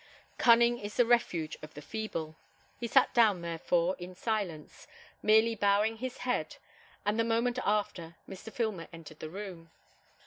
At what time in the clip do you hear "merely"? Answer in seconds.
5.21-5.53